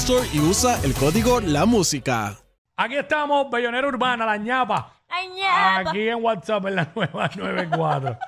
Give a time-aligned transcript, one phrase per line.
[0.00, 2.36] Store y usa el código La Música.
[2.76, 4.92] Aquí estamos, Bellonera Urbana, la ñapa.
[5.08, 5.78] Ay, ñapa.
[5.78, 8.18] Aquí en WhatsApp en la nueva 94.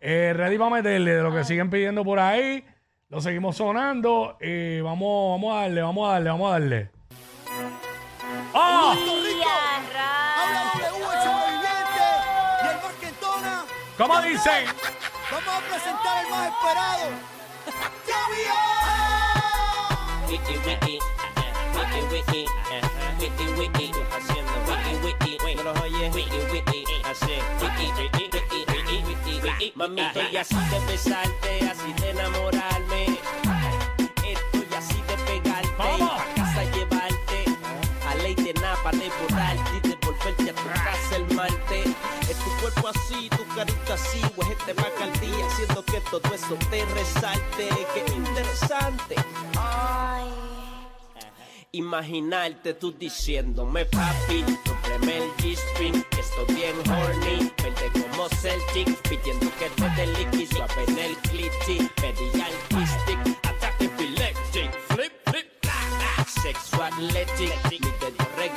[0.00, 2.64] eh, ready para meterle de lo que siguen pidiendo por ahí.
[3.08, 4.36] Lo seguimos sonando.
[4.40, 6.90] Y vamos, vamos a darle, vamos a darle, vamos a darle.
[8.54, 8.94] ¡Ah!
[13.96, 14.66] ¿Cómo dicen?
[15.30, 17.10] Vamos a presentar el más esperado.
[18.06, 19.07] ¡Ya
[20.28, 20.98] Wiki wiki,
[21.74, 22.48] wiki wiki,
[23.20, 24.52] wiki wiki, haciendo
[25.02, 28.24] wiki wiki, no los oyes, wiki wiki, hace wiki wiki,
[28.68, 29.72] wiki wiki, wiki.
[29.74, 32.87] Mami, estoy así de besarte, así de enamorarme,
[43.58, 49.14] carita así, huejete pa' al día, haciendo que todo eso te resalte, qué interesante.
[49.56, 50.28] Ay.
[51.72, 59.50] Imaginarte tú diciéndome papi, cómprame el G-String, que estoy bien horny, vente como Celtic, pidiendo
[59.58, 65.46] que te dé liqui, suave en el clitty, pedí al stick, ataque epileptic, flip, flip,
[66.42, 67.97] sexo athletic,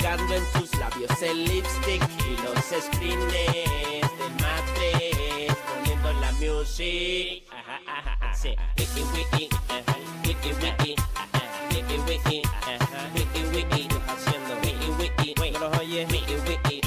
[0.02, 7.80] regando en tus labios el lipstick, y los screens del matres, poniendo la music, ajá,
[7.86, 9.96] ajá, ajá, sí, wiki wiki, ajá,
[10.26, 14.54] wiki wiki, ajá, wiki wiki, ajá, wiki wiki, haciendo.
[14.62, 16.80] Wiki wiki, no los oyes, wiki wiki,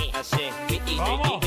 [0.69, 1.44] wiki, wiki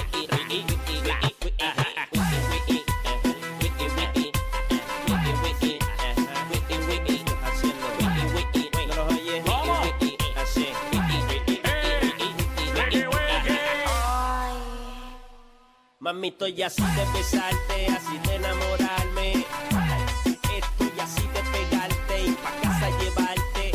[16.09, 19.45] Mami, estoy así de besarte, así de enamorarme.
[20.57, 23.73] Estoy así de pegarte y pa' casa llevarte.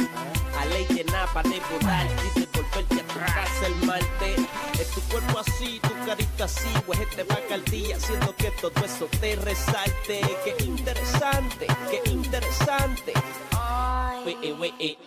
[0.60, 4.40] A ley de napa de borrarte y de volverte a tu casa el martes.
[4.80, 9.08] Es tu cuerpo así, tu carita así, huejete pa' al día, haciendo que todo eso
[9.22, 10.22] te resalte.
[10.44, 13.14] Qué interesante, qué interesante.
[13.52, 14.24] Ay.
[14.26, 14.98] Wiki, wiki,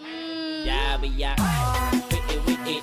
[0.65, 1.35] ya vi ya.
[2.13, 2.81] Wiki, wiki,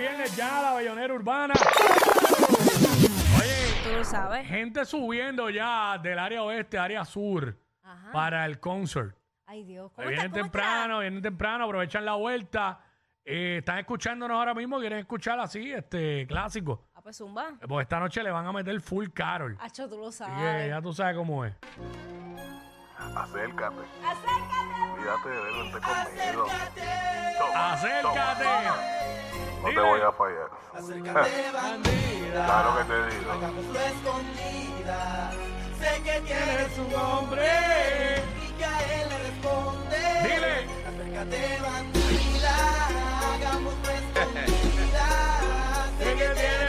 [0.00, 1.54] viernes ya la Bellonera Urbana.
[3.38, 4.46] Oye, Tú lo sabes.
[4.46, 8.12] gente subiendo ya del área oeste, área sur, Ajá.
[8.12, 9.14] para el concert.
[9.46, 9.90] Ay, Dios.
[9.94, 10.38] ¿Cómo Vienen está?
[10.38, 12.80] ¿Cómo temprano, vienen temprano, aprovechan la vuelta.
[13.24, 16.88] Eh, están escuchándonos ahora mismo, quieren escuchar así, este clásico.
[16.94, 17.48] Ah, pues zumba.
[17.60, 19.56] Eh, Pues esta noche le van a meter full Carol.
[19.60, 20.68] Hacho, tú lo Así que sabes.
[20.68, 21.52] ya tú sabes cómo es.
[22.96, 23.76] Acércate.
[24.06, 24.94] Acércate.
[24.96, 26.46] Cuídate de él, vente conmigo.
[27.54, 28.99] Acércate.
[29.62, 30.50] No te voy a fallar.
[30.74, 32.44] Acércate, bandida.
[32.46, 33.32] Claro que te digo.
[33.32, 35.32] Hagámoslo escondida.
[35.78, 37.46] Sé que tienes un hombre.
[38.42, 39.98] y que a él le responde.
[40.22, 40.54] Dile.
[40.88, 42.54] Acércate, bandida.
[43.34, 45.08] Hagámoslo escondida.
[45.98, 46.59] Sé que tienes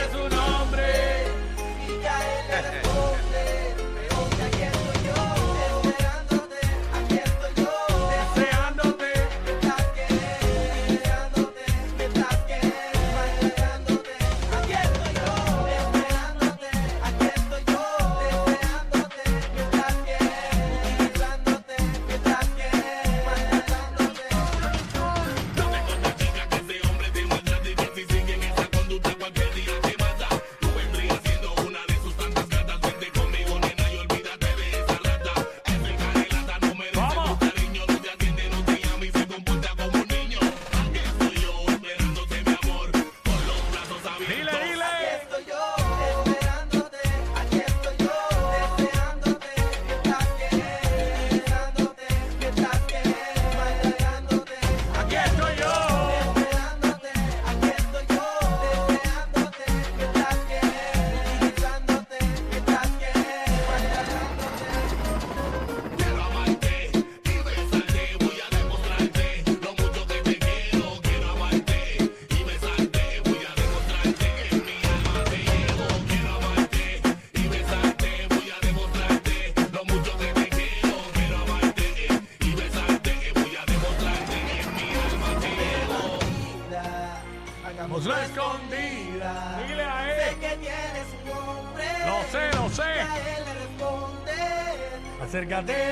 [95.65, 95.90] de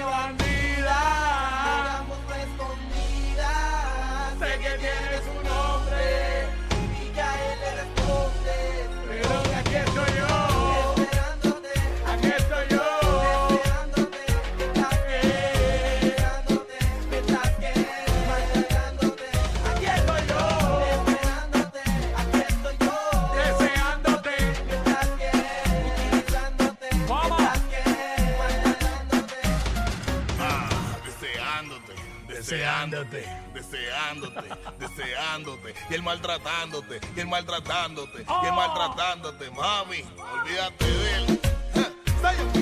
[32.80, 34.50] deseándote, deseándote,
[34.80, 38.56] deseándote, y el maltratándote, y el maltratándote, y el oh.
[38.56, 42.58] maltratándote, mami, olvídate de él.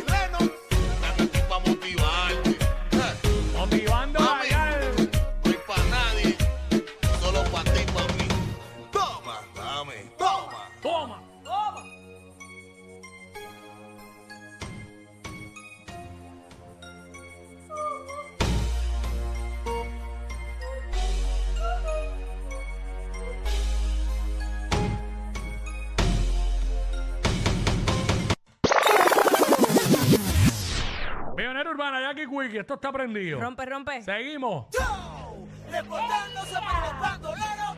[31.88, 32.60] pana, Jackie Quickie.
[32.60, 33.40] Esto está prendido.
[33.40, 34.02] Rompe, rompe.
[34.02, 34.66] Seguimos.
[34.72, 37.78] Yo, reportándose para los bandoleros,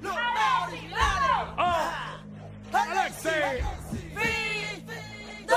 [0.00, 1.48] los más originales.
[1.58, 3.32] Oh, Alexis.
[3.32, 4.84] Alexis.
[5.38, 5.56] Vito.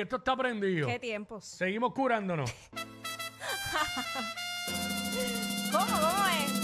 [0.00, 0.86] esto está prendido.
[0.86, 1.44] ¿Qué tiempos?
[1.44, 2.50] Seguimos curándonos.
[5.72, 5.86] ¿Cómo?
[5.86, 6.57] ¿Cómo es?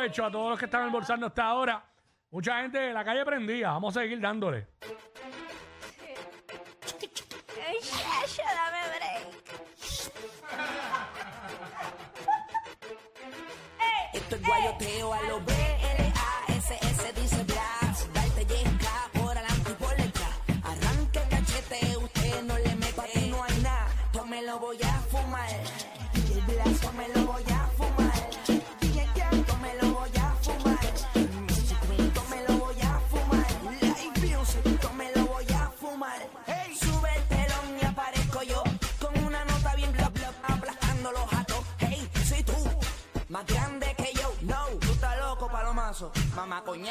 [0.00, 1.84] Provecho a todos los que están almorzando hasta ahora.
[2.30, 3.72] Mucha gente de la calle prendida.
[3.72, 4.66] Vamos a seguir dándole.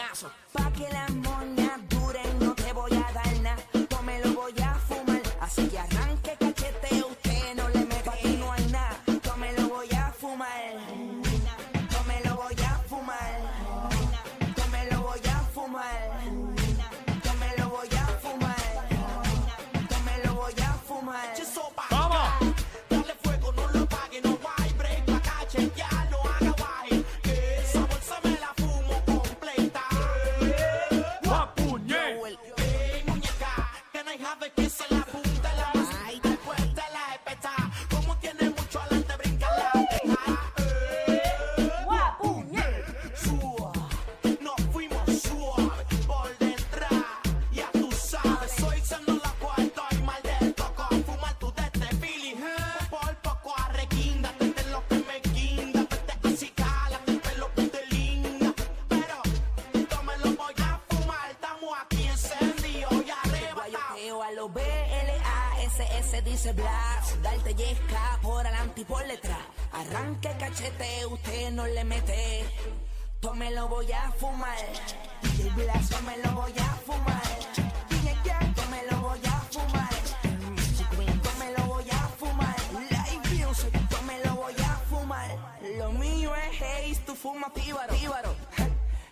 [0.09, 0.48] massive
[61.81, 63.55] aquí encendidos y arrebatados.
[63.55, 67.21] Guayoteo a los B-L-A-S-S dice Blas.
[67.21, 69.39] Darte yesca por adelante y por detrás.
[69.71, 72.45] Arranque cachete, usted no le mete.
[73.21, 74.57] Yo me lo voy a fumar.
[75.21, 77.21] DJ Blas, yo me lo voy a fumar.
[77.89, 78.09] DJ
[78.89, 79.89] lo voy a fumar.
[80.51, 82.55] Music Queen, yo me lo voy a fumar.
[82.73, 85.29] Live Music, yo me lo voy a fumar.
[85.77, 87.51] Lo mío es haze, tú fumas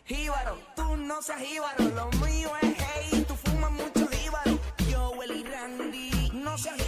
[0.06, 0.77] jíbaro, tú
[1.08, 1.84] no seas jíbaro.
[1.96, 4.60] Lo mío es haze, tú fumas mucho jíbaro.
[4.90, 6.87] Yo, Willy Randy, no seas jíbaro.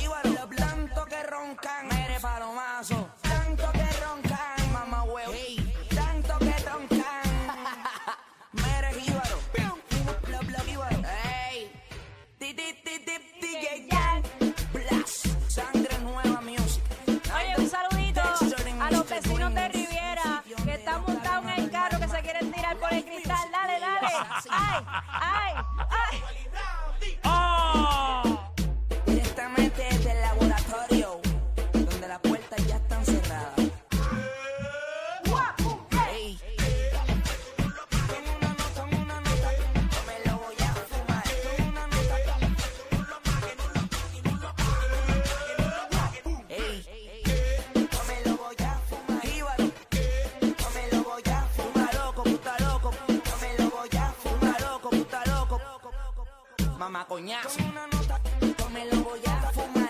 [56.80, 57.60] Mamá coñazo.
[57.60, 59.90] Una nota, yo me lo voy a fumar.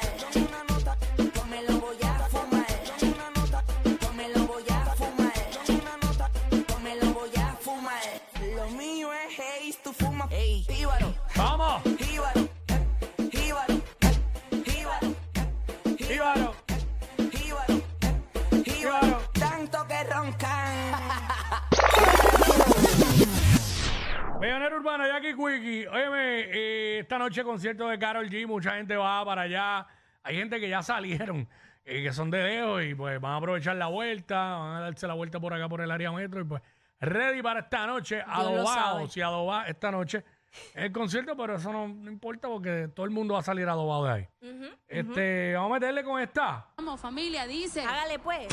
[24.68, 25.88] Urbano, Jackie Quickie.
[25.88, 28.46] Óyeme, eh, esta noche concierto de Carol G.
[28.46, 29.88] Mucha gente va para allá.
[30.24, 31.48] Hay gente que ya salieron,
[31.86, 35.08] eh, que son de lejos y pues van a aprovechar la vuelta, van a darse
[35.08, 36.62] la vuelta por acá por el área metro y pues
[37.00, 39.08] ready para esta noche, sabe.
[39.16, 40.24] y adobados esta noche.
[40.74, 44.06] El concierto, pero eso no, no importa porque todo el mundo va a salir adobado
[44.06, 44.28] de ahí.
[44.88, 46.68] este, Vamos a meterle con esta.
[46.78, 47.82] Vamos, familia, dice.
[47.82, 48.48] Hágale pues.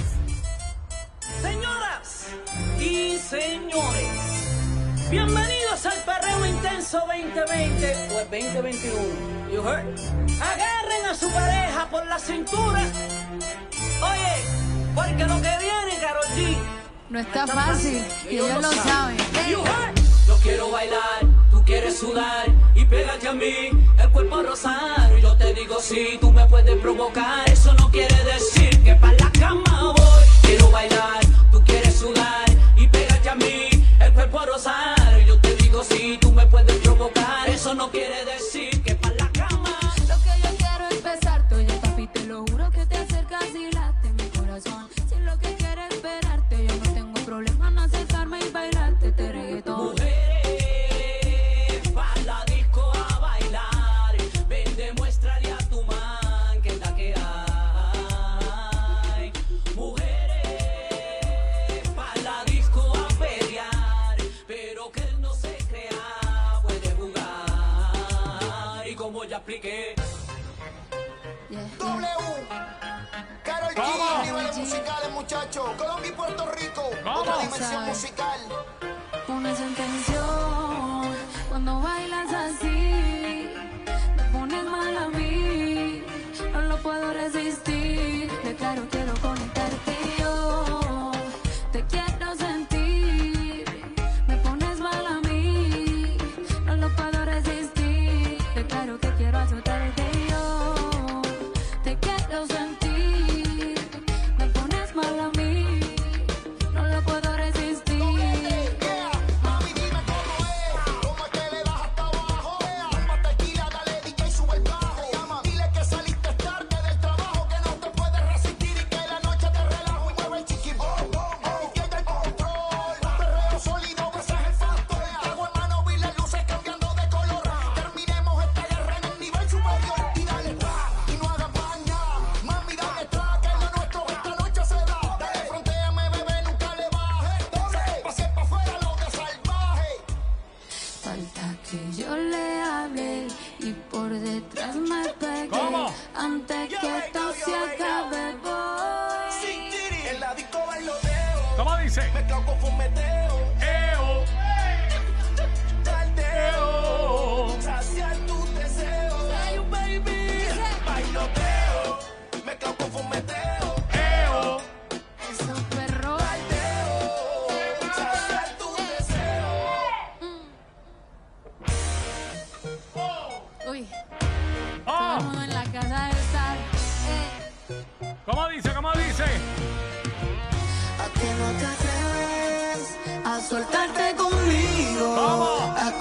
[1.40, 2.34] Señoras
[2.78, 4.36] y señores,
[5.10, 9.52] bienvenidos al Perreo Intenso 2020 o el 2021.
[9.52, 9.84] You heard?
[10.40, 12.82] Agarren a su pareja por la cintura.
[14.02, 14.44] Oye,
[14.94, 16.56] porque lo que viene, Karol G.
[17.08, 19.16] No está fácil, y ellos lo saben.
[19.48, 19.94] You heard?
[20.26, 25.16] Yo quiero bailar, tú quieres sudar y pégate a mí, el cuerpo rosado.
[25.16, 29.16] Y yo te digo si tú me puedes provocar, eso no quiere decir que para
[29.18, 30.24] la cama voy.
[30.42, 31.20] Quiero bailar,
[31.52, 32.44] tú quieres sudar
[32.76, 33.68] y pégate a mí,
[34.38, 38.94] Y yo te digo si tú me puedes provocar, eso no quiere decir que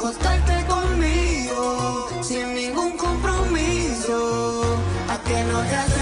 [0.05, 4.61] acostarte conmigo sin ningún compromiso.
[5.09, 5.94] A que no te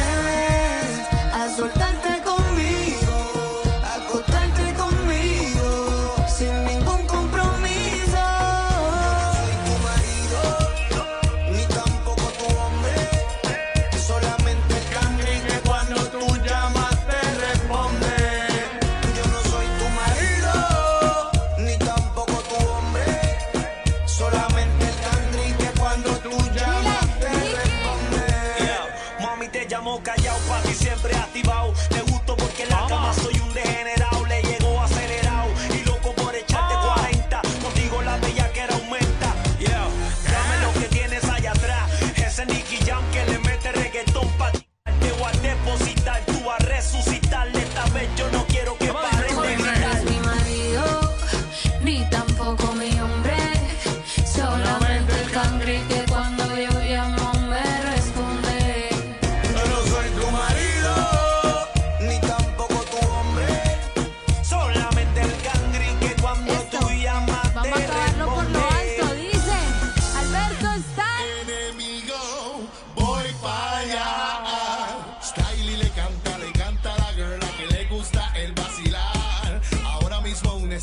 [29.63, 31.73] me llamo callao, pa' ti siempre activado.
[31.89, 34.42] Te gusto porque en la cama soy un degenerable.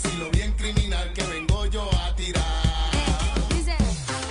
[0.02, 2.42] estilo bien criminal que vengo yo a tirar.
[3.50, 3.76] Dice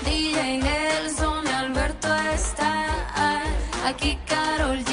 [0.04, 3.44] DJ Nelson, Alberto está
[3.86, 4.84] aquí, Carol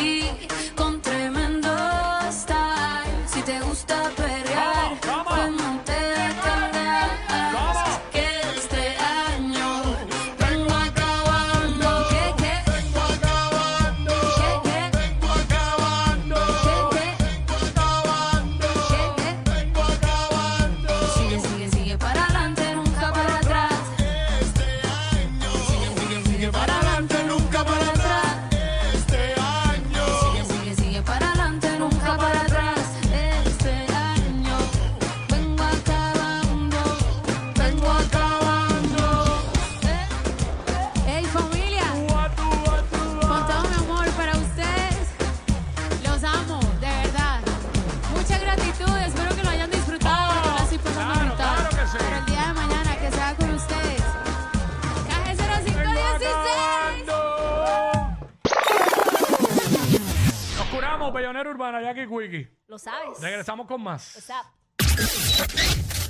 [62.76, 63.18] Lo sabes.
[63.22, 64.18] Regresamos con más.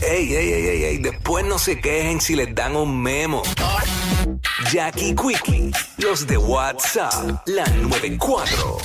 [0.00, 3.44] Ey, ey, ey, ey, ey, después no se quejen si les dan un memo.
[4.72, 8.78] Jackie Quickie, los de WhatsApp, la 94.